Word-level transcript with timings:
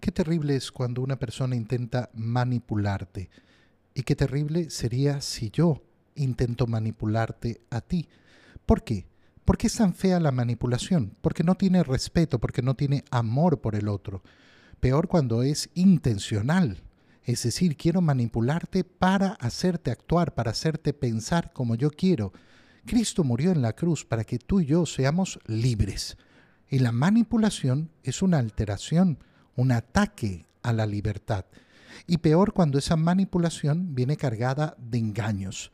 Qué 0.00 0.12
terrible 0.12 0.56
es 0.56 0.72
cuando 0.72 1.02
una 1.02 1.18
persona 1.18 1.56
intenta 1.56 2.10
manipularte. 2.14 3.28
Y 3.94 4.02
qué 4.02 4.16
terrible 4.16 4.70
sería 4.70 5.20
si 5.20 5.50
yo 5.50 5.82
intento 6.14 6.66
manipularte 6.66 7.60
a 7.70 7.80
ti. 7.80 8.08
¿Por 8.64 8.82
qué? 8.82 9.06
¿Por 9.44 9.58
qué 9.58 9.66
es 9.66 9.74
tan 9.74 9.94
fea 9.94 10.20
la 10.20 10.32
manipulación? 10.32 11.16
Porque 11.20 11.44
no 11.44 11.54
tiene 11.54 11.82
respeto, 11.82 12.38
porque 12.38 12.62
no 12.62 12.74
tiene 12.74 13.04
amor 13.10 13.60
por 13.60 13.74
el 13.74 13.88
otro. 13.88 14.22
Peor 14.80 15.08
cuando 15.08 15.42
es 15.42 15.68
intencional. 15.74 16.82
Es 17.24 17.42
decir, 17.42 17.76
quiero 17.76 18.00
manipularte 18.00 18.84
para 18.84 19.32
hacerte 19.34 19.90
actuar, 19.90 20.34
para 20.34 20.52
hacerte 20.52 20.94
pensar 20.94 21.52
como 21.52 21.74
yo 21.74 21.90
quiero. 21.90 22.32
Cristo 22.86 23.22
murió 23.24 23.52
en 23.52 23.60
la 23.60 23.74
cruz 23.74 24.04
para 24.04 24.24
que 24.24 24.38
tú 24.38 24.60
y 24.60 24.66
yo 24.66 24.86
seamos 24.86 25.38
libres. 25.46 26.16
Y 26.68 26.78
la 26.78 26.92
manipulación 26.92 27.90
es 28.02 28.22
una 28.22 28.38
alteración, 28.38 29.18
un 29.56 29.72
ataque 29.72 30.46
a 30.62 30.72
la 30.72 30.86
libertad. 30.86 31.44
Y 32.06 32.18
peor 32.18 32.52
cuando 32.52 32.78
esa 32.78 32.96
manipulación 32.96 33.94
viene 33.94 34.16
cargada 34.16 34.76
de 34.78 34.98
engaños. 34.98 35.70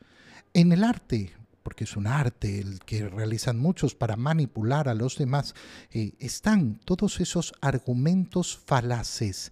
En 0.53 0.71
el 0.71 0.83
arte, 0.83 1.33
porque 1.63 1.83
es 1.83 1.97
un 1.97 2.07
arte 2.07 2.59
el 2.59 2.79
que 2.79 3.09
realizan 3.09 3.59
muchos 3.59 3.95
para 3.95 4.15
manipular 4.15 4.87
a 4.89 4.93
los 4.93 5.17
demás, 5.17 5.53
eh, 5.91 6.13
están 6.19 6.79
todos 6.85 7.19
esos 7.19 7.53
argumentos 7.61 8.57
falaces. 8.57 9.51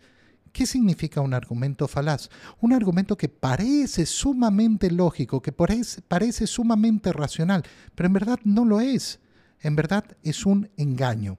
¿Qué 0.52 0.66
significa 0.66 1.20
un 1.20 1.34
argumento 1.34 1.86
falaz? 1.88 2.30
Un 2.62 2.72
argumento 2.72 3.18
que 3.18 3.28
parece 3.28 4.06
sumamente 4.06 4.90
lógico, 4.90 5.42
que 5.42 5.52
parece, 5.52 6.02
parece 6.02 6.48
sumamente 6.48 7.12
racional, 7.12 7.64
pero 7.94 8.08
en 8.08 8.14
verdad 8.14 8.40
no 8.46 8.64
lo 8.64 8.80
es. 8.80 9.20
En 9.60 9.76
verdad 9.76 10.06
es 10.24 10.46
un 10.46 10.70
engaño. 10.78 11.38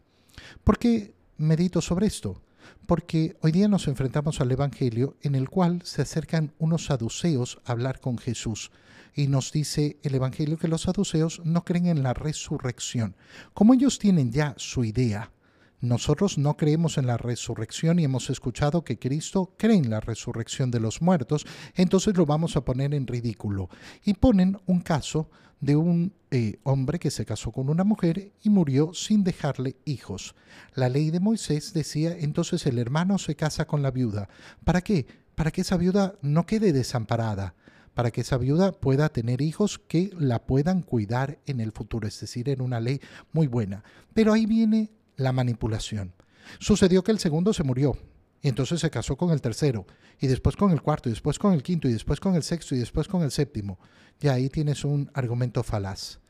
¿Por 0.62 0.78
qué 0.78 1.14
medito 1.38 1.80
sobre 1.80 2.08
esto? 2.08 2.42
Porque 2.86 3.36
hoy 3.42 3.52
día 3.52 3.68
nos 3.68 3.88
enfrentamos 3.88 4.40
al 4.40 4.52
Evangelio 4.52 5.16
en 5.22 5.34
el 5.34 5.48
cual 5.48 5.82
se 5.84 6.02
acercan 6.02 6.52
unos 6.58 6.86
saduceos 6.86 7.58
a 7.64 7.72
hablar 7.72 8.00
con 8.00 8.18
Jesús 8.18 8.70
y 9.14 9.28
nos 9.28 9.50
dice 9.50 9.96
el 10.02 10.14
Evangelio 10.14 10.58
que 10.58 10.68
los 10.68 10.82
saduceos 10.82 11.40
no 11.44 11.64
creen 11.64 11.86
en 11.86 12.02
la 12.02 12.12
resurrección. 12.12 13.16
Como 13.54 13.74
ellos 13.74 13.98
tienen 13.98 14.30
ya 14.30 14.54
su 14.58 14.84
idea, 14.84 15.32
nosotros 15.80 16.38
no 16.38 16.56
creemos 16.56 16.98
en 16.98 17.06
la 17.06 17.16
resurrección 17.16 17.98
y 17.98 18.04
hemos 18.04 18.30
escuchado 18.30 18.82
que 18.82 18.98
Cristo 18.98 19.54
cree 19.58 19.76
en 19.76 19.90
la 19.90 20.00
resurrección 20.00 20.70
de 20.70 20.80
los 20.80 21.02
muertos, 21.02 21.46
entonces 21.74 22.16
lo 22.16 22.26
vamos 22.26 22.56
a 22.56 22.64
poner 22.64 22.94
en 22.94 23.06
ridículo. 23.06 23.68
Y 24.04 24.14
ponen 24.14 24.58
un 24.66 24.80
caso 24.80 25.30
de 25.60 25.76
un 25.76 26.12
eh, 26.30 26.58
hombre 26.64 26.98
que 26.98 27.10
se 27.10 27.24
casó 27.24 27.50
con 27.50 27.68
una 27.68 27.84
mujer 27.84 28.32
y 28.42 28.50
murió 28.50 28.92
sin 28.94 29.24
dejarle 29.24 29.76
hijos. 29.84 30.34
La 30.74 30.88
ley 30.88 31.10
de 31.10 31.20
Moisés 31.20 31.72
decía 31.72 32.16
entonces 32.18 32.66
el 32.66 32.78
hermano 32.78 33.18
se 33.18 33.36
casa 33.36 33.66
con 33.66 33.82
la 33.82 33.90
viuda. 33.90 34.28
¿Para 34.64 34.80
qué? 34.80 35.06
Para 35.34 35.50
que 35.50 35.62
esa 35.62 35.76
viuda 35.76 36.14
no 36.22 36.46
quede 36.46 36.72
desamparada 36.72 37.54
para 37.96 38.10
que 38.10 38.20
esa 38.20 38.36
viuda 38.36 38.72
pueda 38.72 39.08
tener 39.08 39.40
hijos 39.40 39.78
que 39.78 40.10
la 40.18 40.44
puedan 40.44 40.82
cuidar 40.82 41.38
en 41.46 41.62
el 41.62 41.72
futuro, 41.72 42.06
es 42.06 42.20
decir, 42.20 42.50
en 42.50 42.60
una 42.60 42.78
ley 42.78 43.00
muy 43.32 43.46
buena. 43.46 43.84
Pero 44.12 44.34
ahí 44.34 44.44
viene 44.44 44.90
la 45.16 45.32
manipulación. 45.32 46.14
Sucedió 46.58 47.02
que 47.02 47.12
el 47.12 47.18
segundo 47.18 47.52
se 47.52 47.64
murió, 47.64 47.96
y 48.42 48.48
entonces 48.48 48.80
se 48.80 48.90
casó 48.90 49.16
con 49.16 49.30
el 49.30 49.40
tercero, 49.40 49.86
y 50.20 50.26
después 50.26 50.56
con 50.56 50.70
el 50.70 50.82
cuarto, 50.82 51.08
y 51.08 51.12
después 51.12 51.38
con 51.38 51.52
el 51.52 51.62
quinto, 51.62 51.88
y 51.88 51.92
después 51.92 52.20
con 52.20 52.34
el 52.34 52.42
sexto, 52.42 52.74
y 52.74 52.78
después 52.78 53.08
con 53.08 53.22
el 53.22 53.30
séptimo. 53.30 53.78
Y 54.20 54.28
ahí 54.28 54.48
tienes 54.48 54.84
un 54.84 55.10
argumento 55.14 55.62
falaz, 55.62 56.20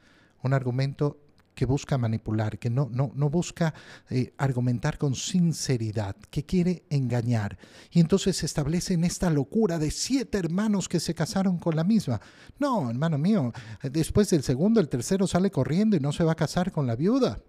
un 0.43 0.53
argumento 0.53 1.21
que 1.57 1.65
busca 1.65 1.97
manipular, 1.97 2.59
que 2.59 2.69
no, 2.69 2.89
no, 2.93 3.11
no 3.15 3.31
busca 3.31 3.75
eh, 4.11 4.35
argumentar 4.37 4.99
con 4.99 5.15
sinceridad, 5.15 6.15
que 6.31 6.45
quiere 6.45 6.85
engañar. 6.91 7.59
Y 7.91 8.01
entonces 8.01 8.37
se 8.37 8.47
establece 8.47 8.95
en 8.95 9.05
esta 9.05 9.31
locura 9.31 9.79
de 9.79 9.91
siete 9.91 10.39
hermanos 10.39 10.89
que 10.89 11.01
se 11.01 11.15
casaron 11.15 11.59
con 11.59 11.75
la 11.75 11.83
misma. 11.83 12.21
No, 12.59 12.91
hermano 12.91 13.17
mío, 13.17 13.53
después 13.83 14.29
del 14.31 14.43
segundo, 14.43 14.81
el 14.81 14.91
tercero 14.91 15.27
sale 15.27 15.51
corriendo 15.51 15.97
y 15.97 16.01
no 16.01 16.13
se 16.13 16.25
va 16.25 16.33
a 16.33 16.37
casar 16.37 16.71
con 16.71 16.87
la 16.87 16.95
viuda. 16.95 17.41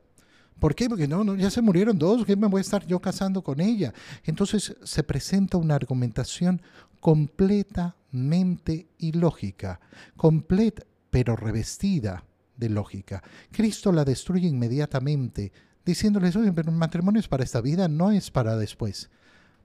¿Por 0.60 0.74
qué? 0.76 0.90
Porque 0.90 1.08
no, 1.08 1.24
no, 1.24 1.36
ya 1.36 1.50
se 1.50 1.62
murieron 1.62 1.98
dos, 1.98 2.26
¿qué 2.26 2.36
me 2.36 2.48
voy 2.48 2.60
a 2.60 2.62
estar 2.62 2.86
yo 2.88 3.00
casando 3.00 3.44
con 3.44 3.62
ella? 3.62 3.94
Entonces 4.24 4.76
se 4.84 5.04
presenta 5.04 5.58
una 5.58 5.76
argumentación 5.76 6.62
completamente 7.00 8.88
ilógica, 8.98 9.80
completa, 10.16 10.84
pero 11.10 11.36
revestida 11.36 12.24
de 12.56 12.70
lógica. 12.70 13.24
Cristo 13.52 13.92
la 13.92 14.04
destruye 14.04 14.48
inmediatamente, 14.48 15.52
diciéndoles, 15.86 16.36
oye, 16.36 16.52
pero 16.52 16.72
el 16.72 16.78
matrimonio 16.78 17.20
es 17.20 17.28
para 17.28 17.44
esta 17.44 17.62
vida, 17.62 17.88
no 17.88 18.12
es 18.12 18.32
para 18.32 18.58
después. 18.58 19.10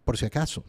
Por 0.05 0.19
si 0.19 0.27
acaso, 0.27 0.65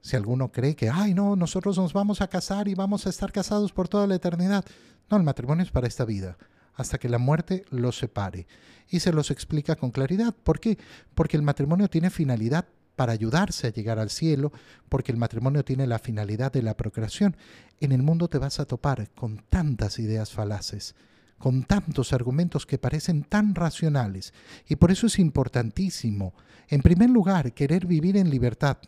si 0.00 0.16
alguno 0.16 0.52
cree 0.52 0.76
que, 0.76 0.90
ay, 0.90 1.14
no, 1.14 1.34
nosotros 1.36 1.78
nos 1.78 1.92
vamos 1.92 2.20
a 2.20 2.28
casar 2.28 2.68
y 2.68 2.74
vamos 2.74 3.06
a 3.06 3.10
estar 3.10 3.32
casados 3.32 3.72
por 3.72 3.88
toda 3.88 4.06
la 4.06 4.16
eternidad. 4.16 4.64
No, 5.10 5.16
el 5.16 5.22
matrimonio 5.22 5.64
es 5.64 5.70
para 5.70 5.86
esta 5.86 6.04
vida, 6.04 6.36
hasta 6.74 6.98
que 6.98 7.08
la 7.08 7.18
muerte 7.18 7.64
los 7.70 7.98
separe. 7.98 8.46
Y 8.88 9.00
se 9.00 9.12
los 9.12 9.30
explica 9.30 9.76
con 9.76 9.90
claridad. 9.90 10.34
¿Por 10.34 10.60
qué? 10.60 10.78
Porque 11.14 11.36
el 11.36 11.42
matrimonio 11.42 11.88
tiene 11.88 12.10
finalidad 12.10 12.66
para 12.96 13.12
ayudarse 13.12 13.66
a 13.66 13.72
llegar 13.72 13.98
al 13.98 14.10
cielo, 14.10 14.52
porque 14.88 15.12
el 15.12 15.18
matrimonio 15.18 15.64
tiene 15.64 15.86
la 15.86 15.98
finalidad 15.98 16.52
de 16.52 16.62
la 16.62 16.76
procreación. 16.76 17.36
En 17.80 17.92
el 17.92 18.02
mundo 18.02 18.28
te 18.28 18.38
vas 18.38 18.60
a 18.60 18.66
topar 18.66 19.10
con 19.10 19.38
tantas 19.48 19.98
ideas 19.98 20.30
falaces 20.30 20.94
con 21.42 21.64
tantos 21.64 22.12
argumentos 22.12 22.66
que 22.66 22.78
parecen 22.78 23.24
tan 23.24 23.56
racionales. 23.56 24.32
Y 24.68 24.76
por 24.76 24.92
eso 24.92 25.08
es 25.08 25.18
importantísimo, 25.18 26.34
en 26.68 26.82
primer 26.82 27.10
lugar, 27.10 27.52
querer 27.52 27.84
vivir 27.84 28.16
en 28.16 28.30
libertad 28.30 28.78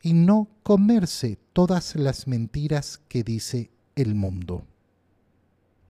y 0.00 0.14
no 0.14 0.48
comerse 0.62 1.38
todas 1.52 1.96
las 1.96 2.26
mentiras 2.26 3.02
que 3.08 3.22
dice 3.22 3.70
el 3.94 4.14
mundo. 4.14 4.64